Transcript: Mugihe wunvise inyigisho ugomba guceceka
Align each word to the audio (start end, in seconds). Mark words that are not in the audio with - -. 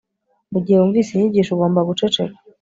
Mugihe 0.51 0.77
wunvise 0.79 1.09
inyigisho 1.13 1.51
ugomba 1.53 1.87
guceceka 1.89 2.37